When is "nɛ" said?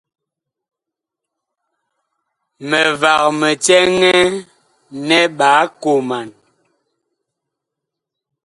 5.07-5.19